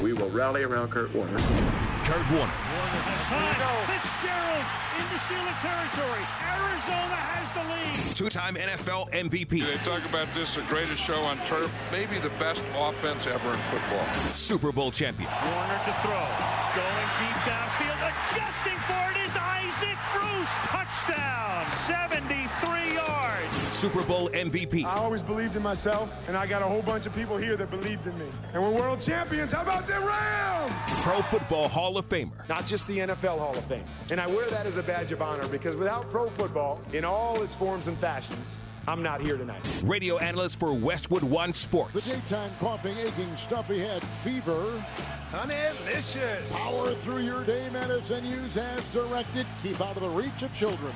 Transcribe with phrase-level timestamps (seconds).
[0.00, 1.99] We will rally around Kurt Warner.
[2.10, 2.52] Kurt Warner.
[2.74, 3.86] Warner this time.
[3.86, 4.66] Fitzgerald
[4.98, 6.26] into Steeler territory.
[6.42, 8.16] Arizona has the lead.
[8.16, 9.64] Two-time NFL MVP.
[9.64, 13.60] They talk about this the greatest show on turf, maybe the best offense ever in
[13.60, 14.04] football.
[14.32, 15.30] Super Bowl champion.
[15.30, 16.26] Warner to throw.
[16.74, 18.02] Going deep downfield.
[18.02, 20.54] Adjusting for it is Isaac Bruce.
[20.66, 21.68] Touchdown.
[21.70, 23.56] 73 yards.
[23.68, 24.84] Super Bowl MVP.
[24.84, 27.70] I always believed in myself, and I got a whole bunch of people here that
[27.70, 28.26] believed in me.
[28.52, 29.52] And we're world champions.
[29.52, 30.72] How about the Rams?
[31.02, 32.48] Pro Football Hall of Famer.
[32.48, 33.84] Not just the NFL Hall of Fame.
[34.10, 37.42] And I wear that as a badge of honor because without pro football, in all
[37.42, 39.62] its forms and fashions, I'm not here tonight.
[39.84, 42.10] Radio analyst for Westwood One Sports.
[42.10, 44.84] The daytime coughing, aching, stuffy head, fever.
[45.30, 46.50] Honey-licious.
[46.52, 48.24] Power through your day medicine.
[48.24, 49.46] Use as directed.
[49.62, 50.92] Keep out of the reach of children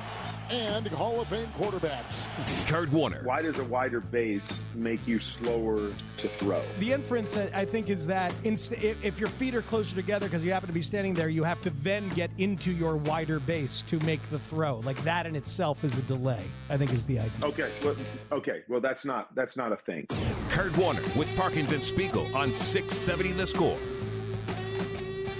[0.49, 2.27] and Hall of Fame quarterbacks.
[2.67, 3.21] Kurt Warner.
[3.23, 6.63] Why does a wider base make you slower to throw?
[6.79, 10.67] The inference, I think, is that if your feet are closer together because you happen
[10.67, 14.21] to be standing there, you have to then get into your wider base to make
[14.23, 14.79] the throw.
[14.79, 16.43] Like that in itself is a delay.
[16.69, 17.45] I think is the idea.
[17.45, 17.95] Okay, well,
[18.31, 20.07] okay, well that's not that's not a thing.
[20.49, 23.77] Kurt Warner with Parkins and Spiegel on 670 The Score.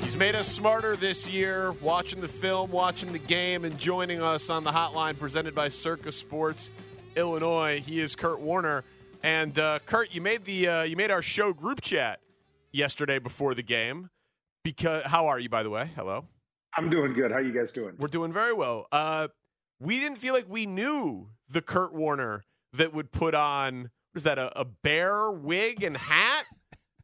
[0.06, 4.52] He's made us smarter this year, watching the film, watching the game, and joining us
[4.52, 6.70] on the hotline presented by Circa Sports
[7.16, 7.82] Illinois.
[7.84, 8.84] He is Kurt Warner,
[9.24, 12.20] and uh, Kurt, you made the uh, you made our show group chat
[12.72, 14.12] yesterday before the game.
[14.64, 15.90] Because how are you, by the way?
[15.96, 16.26] Hello.
[16.78, 17.32] I'm doing good.
[17.32, 17.96] How are you guys doing?
[17.98, 18.86] We're doing very well.
[18.92, 19.30] Uh,
[19.80, 22.44] we didn't feel like we knew the Kurt Warner
[22.74, 26.46] that would put on was that a, a bear wig and hat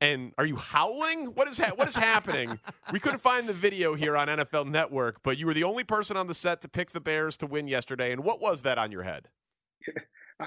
[0.02, 1.28] and are you howling?
[1.36, 2.60] What is ha- what is happening?
[2.92, 6.18] we couldn't find the video here on NFL Network, but you were the only person
[6.18, 8.12] on the set to pick the Bears to win yesterday.
[8.12, 9.30] And what was that on your head?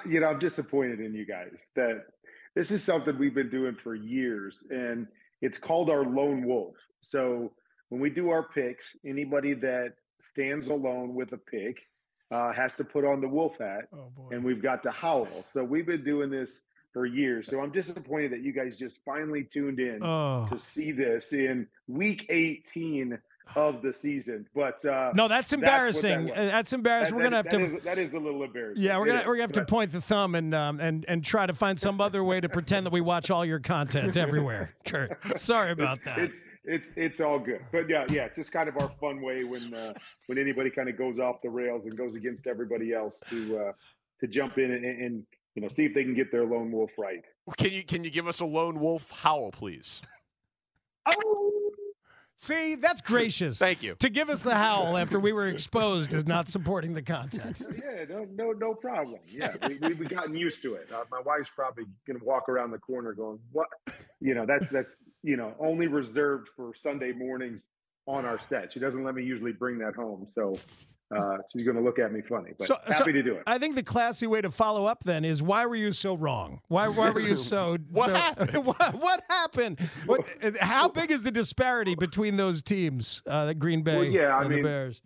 [0.06, 2.06] You know, I'm disappointed in you guys that
[2.56, 5.06] this is something we've been doing for years, and
[5.40, 6.74] it's called our lone wolf.
[7.00, 7.52] So
[7.90, 11.78] when we do our picks, anybody that stands alone with a pick
[12.32, 15.28] uh, has to put on the wolf hat, oh, and we've got to howl.
[15.52, 16.62] So we've been doing this
[16.94, 17.48] for years.
[17.48, 20.46] So I'm disappointed that you guys just finally tuned in oh.
[20.50, 23.18] to see this in week 18
[23.56, 24.46] of the season.
[24.54, 26.26] But uh, no, that's embarrassing.
[26.26, 27.10] That's, that that's embarrassing.
[27.10, 27.64] That, we're gonna have that to.
[27.64, 28.82] Is, that is a little embarrassing.
[28.82, 31.22] Yeah, we're gonna it we're gonna have to point the thumb and um, and and
[31.22, 34.74] try to find some other way to pretend that we watch all your content everywhere.
[34.86, 36.18] Kurt, sorry about it's, that.
[36.18, 37.60] It's it's it's all good.
[37.70, 39.92] But yeah, yeah, it's just kind of our fun way when uh,
[40.26, 43.72] when anybody kind of goes off the rails and goes against everybody else to uh,
[44.20, 46.90] to jump in and, and you know, see if they can get their lone wolf
[46.98, 47.22] right.
[47.56, 50.02] Can you can you give us a lone wolf howl, please?
[51.06, 51.50] Oh.
[52.36, 53.58] See, that's gracious.
[53.60, 53.94] Thank you.
[54.00, 57.62] To give us the howl after we were exposed as not supporting the content.
[57.84, 59.20] Yeah, no, no, no problem.
[59.26, 60.88] Yeah, we, we've gotten used to it.
[60.92, 63.68] Uh, my wife's probably going to walk around the corner going, "What?"
[64.20, 67.62] You know, that's that's you know only reserved for Sunday mornings
[68.06, 68.72] on our set.
[68.72, 70.26] She doesn't let me usually bring that home.
[70.32, 70.54] So
[71.10, 73.42] uh, she's going to look at me funny, but so, happy so to do it.
[73.46, 76.60] I think the classy way to follow up then is why were you so wrong?
[76.68, 77.76] Why, why were you so?
[77.90, 78.66] what, so happened?
[78.66, 79.80] what, what happened?
[80.06, 80.26] What,
[80.60, 84.48] how big is the disparity between those teams, uh, the Green Bay well, yeah, I
[84.48, 85.02] mean, the Bears?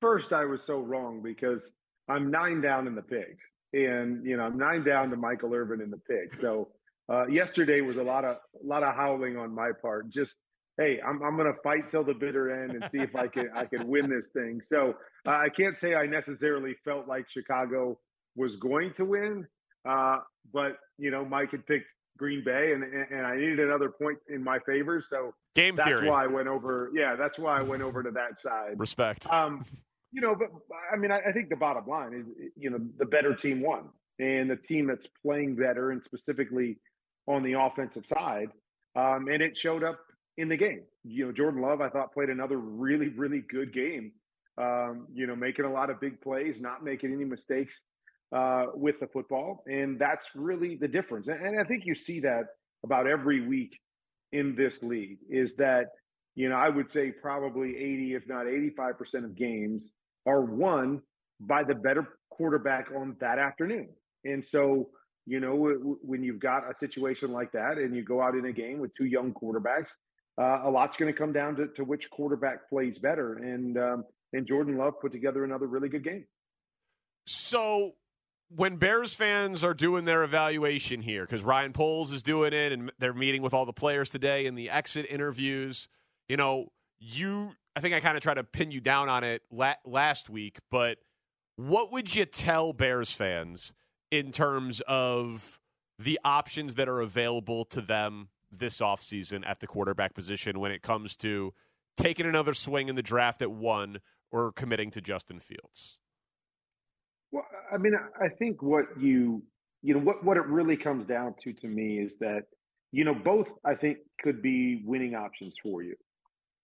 [0.00, 1.72] First, I was so wrong because
[2.08, 3.42] I'm nine down in the pigs,
[3.72, 6.38] and you know I'm nine down to Michael Irvin in the pigs.
[6.40, 6.68] So
[7.10, 10.34] uh, yesterday was a lot of a lot of howling on my part, just
[10.80, 13.64] hey, I'm I'm gonna fight till the bitter end and see if I can I
[13.66, 14.60] can win this thing.
[14.66, 14.94] So
[15.26, 17.98] uh, I can't say I necessarily felt like Chicago
[18.34, 19.46] was going to win,
[19.88, 20.18] uh,
[20.52, 21.86] but you know Mike had picked
[22.16, 26.08] Green Bay and and I needed another point in my favor, so game that's theory.
[26.08, 26.90] why I went over.
[26.94, 28.78] Yeah, that's why I went over to that side.
[28.78, 29.30] Respect.
[29.30, 29.62] Um,
[30.12, 30.48] you know, but
[30.92, 33.90] I mean, I, I think the bottom line is, you know, the better team won,
[34.18, 36.78] and the team that's playing better, and specifically
[37.28, 38.48] on the offensive side,
[38.96, 40.00] um, and it showed up
[40.40, 40.82] in the game.
[41.04, 44.12] You know, Jordan Love, I thought played another really, really good game.
[44.58, 47.74] Um, you know, making a lot of big plays, not making any mistakes
[48.34, 51.28] uh, with the football, and that's really the difference.
[51.28, 52.44] And, and I think you see that
[52.84, 53.72] about every week
[54.32, 55.18] in this league.
[55.30, 55.86] Is that
[56.34, 59.92] you know I would say probably eighty, if not eighty-five percent of games
[60.26, 61.00] are won
[61.40, 63.88] by the better quarterback on that afternoon.
[64.24, 64.90] And so,
[65.26, 68.52] you know, when you've got a situation like that and you go out in a
[68.52, 69.88] game with two young quarterbacks,
[70.38, 73.34] uh, a lot's going to come down to, to which quarterback plays better.
[73.34, 76.24] And um, and Jordan Love put together another really good game.
[77.26, 77.92] So
[78.54, 82.90] when Bears fans are doing their evaluation here, because Ryan Poles is doing it and
[82.98, 85.88] they're meeting with all the players today in the exit interviews,
[86.28, 89.42] you know, you, I think I kind of tried to pin you down on it
[89.50, 90.98] la- last week, but
[91.56, 93.72] what would you tell Bears fans
[94.10, 95.60] in terms of
[95.98, 100.82] the options that are available to them this offseason at the quarterback position when it
[100.82, 101.52] comes to
[101.96, 103.98] taking another swing in the draft at one
[104.30, 105.98] or committing to Justin Fields?
[107.32, 109.42] Well, I mean, I think what you,
[109.82, 112.42] you know, what, what it really comes down to to me is that,
[112.92, 115.94] you know, both I think could be winning options for you.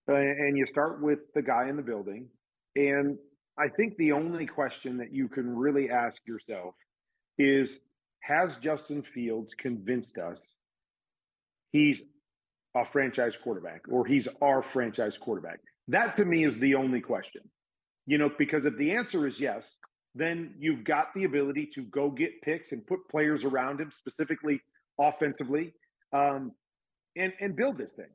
[0.09, 2.29] And you start with the guy in the building.
[2.77, 3.19] And
[3.59, 6.75] I think the only question that you can really ask yourself
[7.39, 7.81] is
[8.21, 10.47] Has Justin Fields convinced us
[11.77, 12.03] he's
[12.75, 15.61] a franchise quarterback or he's our franchise quarterback?
[15.89, 17.43] That to me is the only question.
[18.07, 19.65] You know, because if the answer is yes,
[20.15, 24.61] then you've got the ability to go get picks and put players around him, specifically
[24.99, 25.75] offensively,
[26.13, 26.53] um,
[27.17, 28.13] and and build this thing.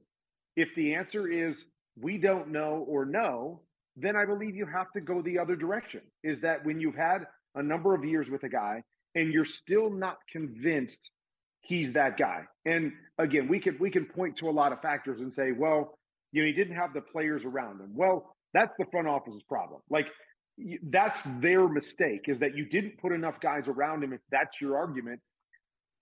[0.56, 1.64] If the answer is
[2.00, 3.62] we don't know or no,
[3.96, 6.02] then I believe you have to go the other direction.
[6.24, 9.90] Is that when you've had a number of years with a guy and you're still
[9.90, 11.12] not convinced
[11.62, 12.44] he's that guy.
[12.66, 15.98] And again, we could we can point to a lot of factors and say, well,
[16.32, 17.92] you know, he didn't have the players around him.
[17.94, 19.82] Well, that's the front office's problem.
[19.90, 20.08] Like
[20.84, 24.78] that's their mistake is that you didn't put enough guys around him if that's your
[24.78, 25.20] argument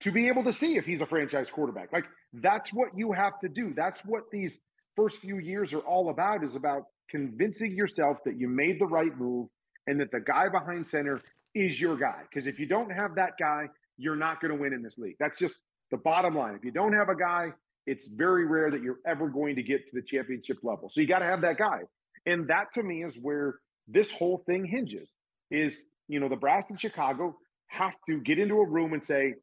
[0.02, 1.92] to be able to see if he's a franchise quarterback.
[1.92, 3.72] Like that's what you have to do.
[3.76, 4.58] That's what these
[4.96, 9.16] first few years are all about is about convincing yourself that you made the right
[9.16, 9.48] move
[9.86, 11.18] and that the guy behind center
[11.54, 12.22] is your guy.
[12.28, 13.66] Because if you don't have that guy,
[14.00, 15.16] you're not going to win in this league.
[15.20, 15.56] That's just
[15.90, 16.54] the bottom line.
[16.54, 17.52] If you don't have a guy,
[17.86, 20.90] it's very rare that you're ever going to get to the championship level.
[20.92, 21.80] So you got to have that guy.
[22.26, 23.56] And that to me is where
[23.88, 25.08] this whole thing hinges
[25.50, 27.36] is, you know, the brass in Chicago
[27.68, 29.34] have to get into a room and say,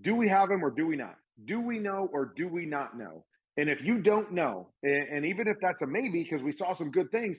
[0.00, 1.14] do we have him or do we not?
[1.44, 3.24] Do we know or do we not know?
[3.56, 6.90] And if you don't know, and, even if that's a maybe, because we saw some
[6.90, 7.38] good things,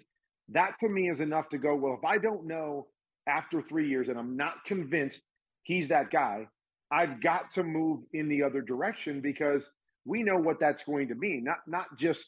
[0.49, 2.87] that to me is enough to go, well, if I don't know
[3.27, 5.21] after three years and I'm not convinced
[5.63, 6.47] he's that guy,
[6.91, 9.69] I've got to move in the other direction because
[10.05, 11.43] we know what that's going to mean.
[11.43, 12.25] Not not just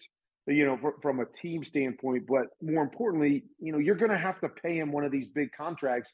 [0.48, 4.40] you know from a team standpoint, but more importantly, you know you're going to have
[4.42, 6.14] to pay him one of these big contracts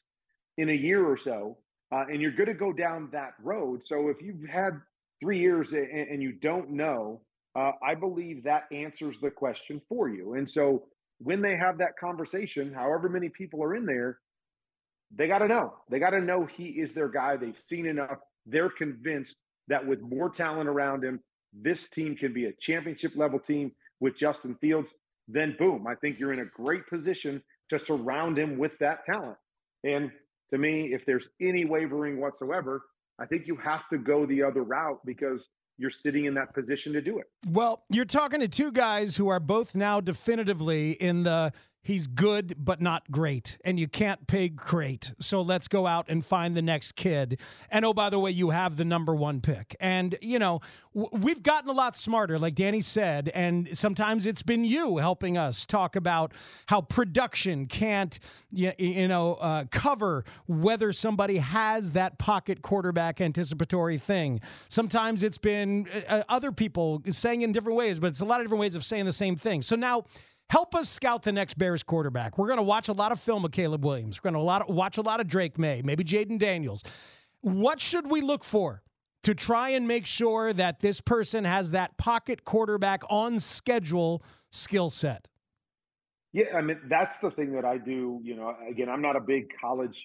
[0.58, 1.56] in a year or so,
[1.92, 3.82] uh, and you're going to go down that road.
[3.84, 4.80] So if you've had
[5.20, 7.22] three years and, and you don't know
[7.54, 10.34] uh, I believe that answers the question for you.
[10.34, 10.84] And so
[11.18, 14.18] when they have that conversation, however many people are in there,
[15.14, 15.74] they got to know.
[15.90, 17.36] They got to know he is their guy.
[17.36, 18.18] They've seen enough.
[18.46, 19.36] They're convinced
[19.68, 21.20] that with more talent around him,
[21.52, 24.92] this team can be a championship level team with Justin Fields.
[25.28, 29.36] Then, boom, I think you're in a great position to surround him with that talent.
[29.84, 30.10] And
[30.50, 32.82] to me, if there's any wavering whatsoever,
[33.18, 36.92] I think you have to go the other route because you're sitting in that position
[36.92, 37.26] to do it.
[37.48, 42.54] Well, you're talking to two guys who are both now definitively in the he's good
[42.58, 43.58] but not great.
[43.64, 45.12] And you can't pay great.
[45.18, 47.40] So let's go out and find the next kid.
[47.70, 49.76] And oh by the way you have the number one pick.
[49.80, 50.60] And you know
[50.94, 55.64] we've gotten a lot smarter like danny said and sometimes it's been you helping us
[55.64, 56.32] talk about
[56.66, 58.18] how production can't
[58.50, 64.40] you, you know uh, cover whether somebody has that pocket quarterback anticipatory thing.
[64.68, 68.46] Sometimes it's been uh, other people saying in different ways but it's a lot of
[68.46, 69.62] different ways of saying the same thing.
[69.62, 70.04] So now
[70.52, 72.36] help us scout the next Bears quarterback.
[72.36, 74.20] We're going to watch a lot of film of Caleb Williams.
[74.22, 76.84] We're going to watch a lot of Drake Maye, maybe Jayden Daniels.
[77.40, 78.82] What should we look for
[79.22, 84.90] to try and make sure that this person has that pocket quarterback on schedule skill
[84.90, 85.26] set?
[86.34, 88.20] Yeah, I mean that's the thing that I do.
[88.22, 89.96] You know, again, I'm not a big college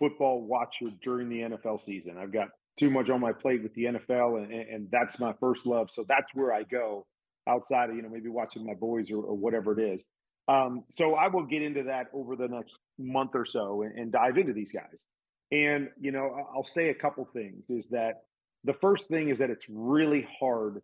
[0.00, 2.16] football watcher during the NFL season.
[2.18, 2.48] I've got
[2.80, 5.88] too much on my plate with the NFL, and, and that's my first love.
[5.92, 7.06] So that's where I go
[7.48, 10.08] outside of you know maybe watching my boys or, or whatever it is.
[10.46, 14.12] Um, so I will get into that over the next month or so and, and
[14.12, 15.06] dive into these guys.
[15.52, 17.64] And you know I'll say a couple things.
[17.68, 18.22] Is that
[18.64, 20.80] the first thing is that it's really hard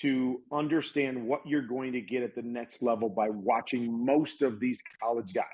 [0.00, 4.58] to understand what you're going to get at the next level by watching most of
[4.58, 5.44] these college guys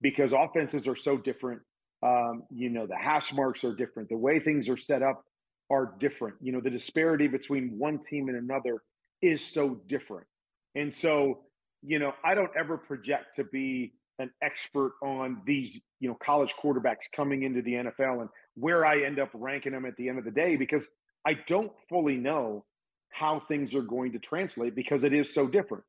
[0.00, 1.60] because offenses are so different.
[2.02, 4.08] Um, you know, the hash marks are different.
[4.08, 5.24] The way things are set up
[5.70, 6.36] are different.
[6.40, 8.82] You know, the disparity between one team and another
[9.22, 10.26] is so different.
[10.74, 11.40] And so,
[11.82, 16.54] you know, I don't ever project to be an expert on these, you know, college
[16.62, 20.18] quarterbacks coming into the NFL and where I end up ranking them at the end
[20.18, 20.86] of the day because
[21.26, 22.64] I don't fully know
[23.10, 25.84] how things are going to translate because it is so different.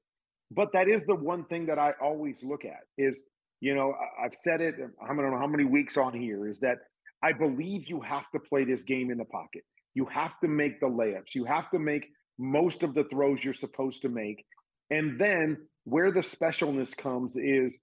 [0.51, 3.17] But that is the one thing that I always look at is,
[3.59, 6.77] you know, I've said it, I don't know how many weeks on here, is that
[7.23, 9.63] I believe you have to play this game in the pocket.
[9.93, 11.33] You have to make the layups.
[11.33, 14.45] You have to make most of the throws you're supposed to make.
[14.89, 17.77] And then where the specialness comes is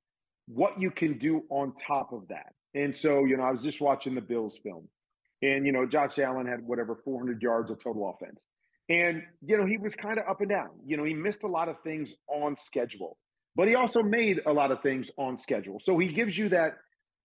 [0.47, 2.53] what you can do on top of that.
[2.75, 4.89] And so, you know, I was just watching the Bills film,
[5.43, 8.41] and, you know, Josh Allen had whatever 400 yards of total offense.
[8.89, 10.71] And, you know, he was kind of up and down.
[10.85, 13.17] You know, he missed a lot of things on schedule,
[13.57, 15.79] but he also made a lot of things on schedule.
[15.83, 16.73] So he gives you that,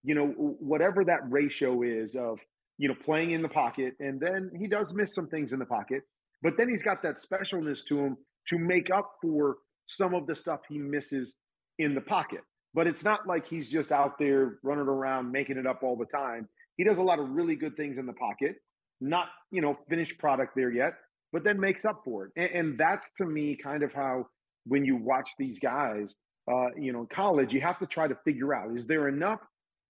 [0.03, 2.39] you know, whatever that ratio is of,
[2.77, 3.93] you know, playing in the pocket.
[3.99, 6.03] And then he does miss some things in the pocket,
[6.45, 10.35] but then he's got that specialness to him to make up for some of the
[10.35, 11.35] stuff he misses
[11.79, 12.39] in the pocket.
[12.73, 16.05] But it's not like he's just out there running around making it up all the
[16.05, 16.47] time.
[16.77, 18.55] He does a lot of really good things in the pocket,
[19.01, 20.93] not, you know, finished product there yet
[21.35, 22.31] but then makes up for it.
[22.37, 24.27] And, and that's to me kind of how
[24.65, 26.15] when you watch these guys,
[26.49, 29.41] uh, you know, in college, you have to try to figure out is there enough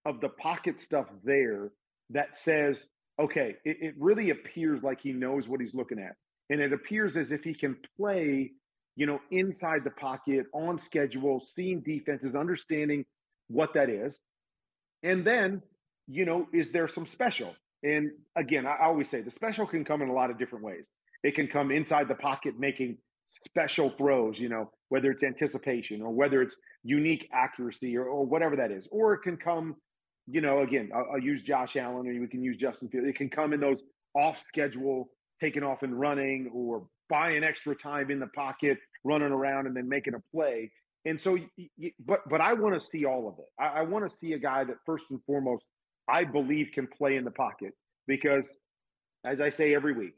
[0.08, 1.70] of the pocket stuff there
[2.10, 2.84] that says,
[3.22, 6.16] okay, it, it really appears like he knows what he's looking at.
[6.50, 8.52] And it appears as if he can play,
[8.96, 13.06] you know, inside the pocket, on schedule, seeing defenses, understanding
[13.48, 14.18] what that is.
[15.04, 15.62] And then,
[16.08, 17.54] you know, is there some special?
[17.84, 20.86] And again, I always say the special can come in a lot of different ways.
[21.24, 22.98] It can come inside the pocket making
[23.46, 28.56] special throws, you know, whether it's anticipation or whether it's unique accuracy or, or whatever
[28.56, 28.88] that is.
[28.92, 29.76] Or it can come,
[30.28, 33.08] you know, again, I'll, I'll use Josh Allen or we can use Justin Fields.
[33.08, 33.82] It can come in those
[34.16, 39.68] off schedule, taking off and running or buying extra time in the pocket, running around
[39.68, 40.72] and then making a play.
[41.06, 41.38] And so,
[42.06, 43.46] but but I want to see all of it.
[43.60, 45.64] I, I want to see a guy that first and foremost
[46.10, 47.74] I believe can play in the pocket
[48.08, 48.48] because,
[49.24, 50.14] as I say every week,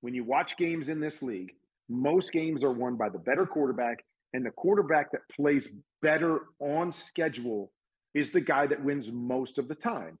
[0.00, 1.52] when you watch games in this league,
[1.88, 5.66] most games are won by the better quarterback, and the quarterback that plays
[6.00, 7.70] better on schedule
[8.14, 10.18] is the guy that wins most of the time.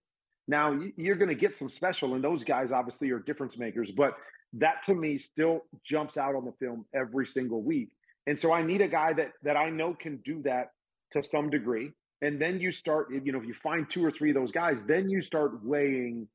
[0.48, 4.14] Now, you're going to get some special, and those guys obviously are difference makers, but
[4.54, 7.90] that to me still jumps out on the film every single week.
[8.26, 10.72] And so I need a guy that that I know can do that
[11.12, 11.92] to some degree.
[12.20, 14.78] And then you start, you know, if you find two or three of those guys,
[14.86, 16.28] then you start weighing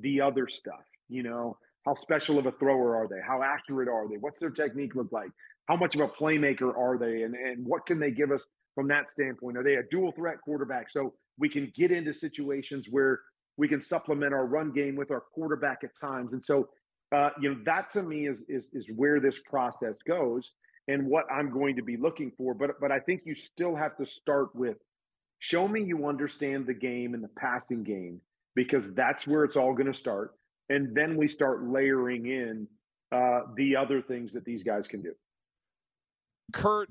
[0.00, 0.82] the other stuff.
[1.08, 3.20] You know, how special of a thrower are they?
[3.26, 4.16] How accurate are they?
[4.16, 5.28] What's their technique look like?
[5.66, 7.22] How much of a playmaker are they?
[7.22, 8.42] And, and what can they give us
[8.74, 9.58] from that standpoint?
[9.58, 10.86] Are they a dual threat quarterback?
[10.90, 13.20] So we can get into situations where
[13.56, 16.32] we can supplement our run game with our quarterback at times.
[16.32, 16.68] And so,
[17.14, 20.52] uh, you know, that to me is, is, is where this process goes
[20.88, 22.54] and what I'm going to be looking for.
[22.54, 24.76] But, but I think you still have to start with
[25.38, 28.20] show me you understand the game and the passing game
[28.54, 30.34] because that's where it's all going to start
[30.68, 32.66] and then we start layering in
[33.12, 35.14] uh, the other things that these guys can do.
[36.52, 36.90] Kurt,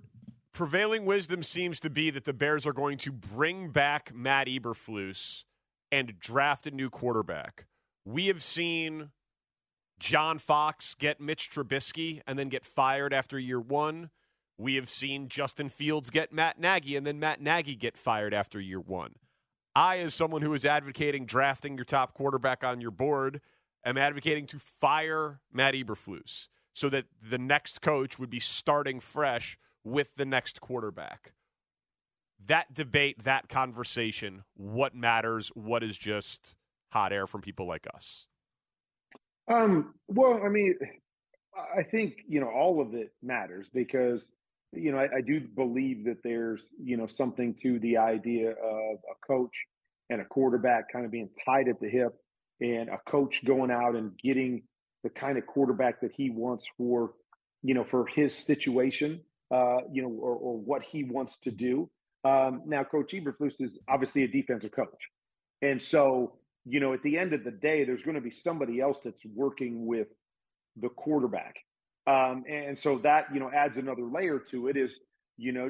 [0.54, 5.46] prevailing wisdom seems to be that the Bears are going to bring back Matt Eberflus
[5.92, 7.66] and draft a new quarterback.
[8.06, 9.10] We have seen
[10.04, 14.10] John Fox get Mitch Trubisky and then get fired after year one.
[14.58, 18.60] We have seen Justin Fields get Matt Nagy and then Matt Nagy get fired after
[18.60, 19.14] year one.
[19.74, 23.40] I, as someone who is advocating drafting your top quarterback on your board,
[23.86, 29.58] am advocating to fire Matt Eberflus so that the next coach would be starting fresh
[29.86, 31.32] with the next quarterback.
[32.46, 36.58] That debate, that conversation, what matters, what is just
[36.92, 38.28] hot air from people like us?
[39.48, 40.76] Um, well, I mean,
[41.56, 44.22] I think, you know, all of it matters because,
[44.72, 48.98] you know, I, I do believe that there's, you know, something to the idea of
[49.12, 49.54] a coach
[50.10, 52.16] and a quarterback kind of being tied at the hip
[52.62, 54.64] and a coach going out and getting
[55.04, 57.14] the kind of quarterback that he wants for,
[57.62, 59.22] you know, for his situation,
[59.52, 61.90] uh, you know, or, or what he wants to do.
[62.24, 65.10] Um, now, Coach Eberflus is obviously a defensive coach,
[65.62, 68.80] and so you know, at the end of the day, there's going to be somebody
[68.80, 70.08] else that's working with
[70.78, 71.56] the quarterback,
[72.08, 74.78] um, and so that you know adds another layer to it.
[74.78, 75.00] Is
[75.38, 75.70] you know,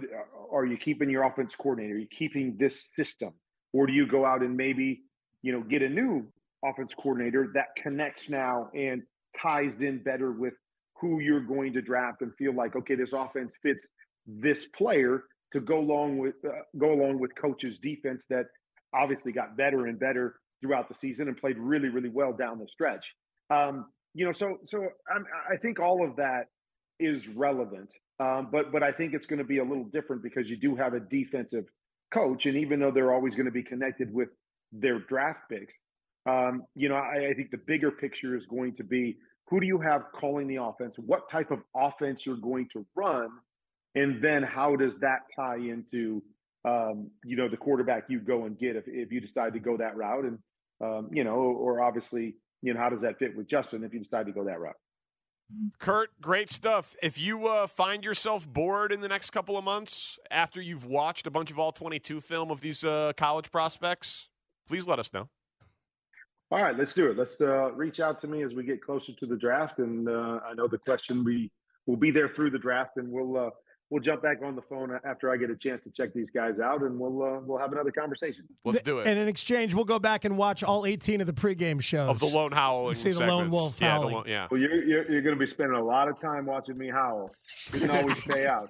[0.52, 1.96] are you keeping your offense coordinator?
[1.96, 3.34] Are you keeping this system,
[3.72, 5.02] or do you go out and maybe
[5.42, 6.28] you know get a new
[6.64, 9.04] offense coordinator that connects now and
[9.40, 10.54] ties in better with
[11.00, 13.88] who you're going to draft and feel like, okay, this offense fits
[14.26, 18.46] this player to go along with uh, go along with coach's defense that
[18.94, 22.68] obviously got better and better throughout the season and played really really well down the
[22.72, 23.06] stretch.
[23.52, 24.80] Um, you know, so so
[25.14, 26.46] I'm, I think all of that
[27.00, 30.48] is relevant, um, but but I think it's going to be a little different because
[30.48, 31.66] you do have a defensive
[32.12, 34.30] coach, and even though they're always going to be connected with
[34.72, 35.74] their draft picks,
[36.26, 39.18] um, you know, I, I think the bigger picture is going to be
[39.50, 40.96] who do you have calling the offense?
[40.98, 43.30] What type of offense you're going to run?
[43.96, 46.24] And then how does that tie into,
[46.66, 49.78] um, you know, the quarterback you go and get if, if you decide to go
[49.78, 50.26] that route?
[50.26, 50.40] And,
[50.82, 54.00] um, you know, or obviously, you know, how does that fit with Justin if you
[54.00, 54.76] decide to go that route?
[55.80, 56.96] Kurt, great stuff.
[57.04, 61.28] If you uh, find yourself bored in the next couple of months after you've watched
[61.28, 64.30] a bunch of all 22 film of these uh, college prospects,
[64.68, 65.30] please let us know.
[66.50, 67.18] All right, let's do it.
[67.18, 70.40] Let's uh, reach out to me as we get closer to the draft, and uh,
[70.48, 71.52] I know the question we
[71.88, 73.50] will be there through the draft, and we'll uh,
[73.90, 76.60] we'll jump back on the phone after I get a chance to check these guys
[76.60, 78.44] out, and we'll uh, we'll have another conversation.
[78.66, 79.08] Let's do it.
[79.08, 82.20] And in exchange, we'll go back and watch all 18 of the pregame shows of
[82.20, 82.96] the lone howling.
[82.96, 84.16] See the lone wolf yeah, howling.
[84.16, 84.48] Lone, yeah.
[84.50, 87.32] Well, you're you're, you're going to be spending a lot of time watching me howl.
[87.74, 88.70] You can always pay out,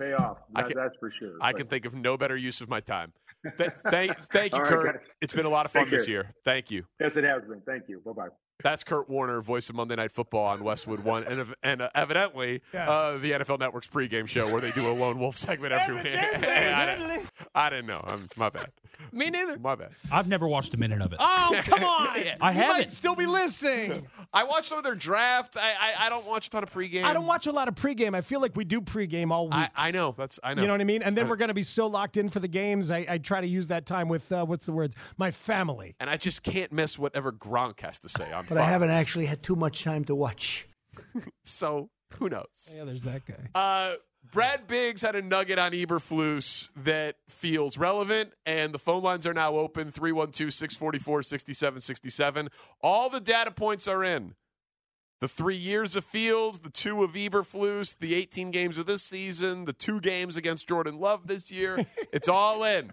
[0.00, 0.38] pay off.
[0.54, 1.34] That, can- that's for sure.
[1.40, 3.12] I But- can think of no better use of my time.
[3.58, 4.96] Th- thank, thank you, All right, Kurt.
[4.96, 5.08] guys.
[5.20, 6.12] It's been a lot of fun Take this care.
[6.14, 6.34] year.
[6.44, 6.84] Thank you.
[6.98, 7.60] Yes, it has been.
[7.66, 8.00] Thank you.
[8.04, 8.28] Bye bye.
[8.62, 12.62] That's Kurt Warner, voice of Monday Night Football on Westwood One, and, and uh, evidently
[12.72, 12.88] Yeah.
[12.90, 16.06] uh, the NFL Network's pregame show where they do a lone wolf segment every week.
[16.16, 18.02] I, didn't, I didn't know.
[18.04, 18.70] I'm, my bad.
[19.12, 19.58] Me neither.
[19.58, 19.90] My bad.
[20.10, 21.18] I've never watched a minute of it.
[21.20, 22.08] Oh, come on.
[22.40, 22.90] I You haven't.
[22.90, 24.06] still be listening.
[24.32, 25.56] I watched some of their draft.
[25.58, 27.04] I, I, I don't watch a ton of pregame.
[27.04, 28.14] I don't watch a lot of pregame.
[28.14, 29.54] I feel like we do pregame all week.
[29.54, 30.14] I, I know.
[30.16, 30.62] That's I know.
[30.62, 31.02] You know what I mean?
[31.02, 32.90] And then we're going to be so locked in for the games.
[32.90, 34.94] I, I try to use that time with, uh, what's the words?
[35.16, 35.94] My family.
[36.00, 39.26] and I just can't miss whatever Gronk has to say on But I haven't actually
[39.26, 40.66] had too much time to watch.
[41.44, 42.74] So who knows?
[42.76, 43.48] Yeah, there's that guy.
[43.54, 43.94] Uh,
[44.36, 49.32] Brad Biggs had a nugget on Eberflus that feels relevant, and the phone lines are
[49.32, 52.50] now open 312 644 6767.
[52.82, 54.34] All the data points are in.
[55.22, 59.64] The three years of Fields, the two of Eberflus, the 18 games of this season,
[59.64, 61.86] the two games against Jordan Love this year.
[62.12, 62.92] It's all in.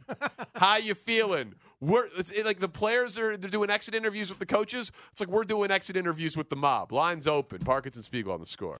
[0.56, 1.56] How you feeling?
[1.82, 4.93] We're it's it- like the players are they're doing exit interviews with the coaches.
[5.12, 6.93] It's like we're doing exit interviews with the mob.
[6.93, 7.60] Lines open.
[7.60, 8.79] Parkins and Spiegel on the score.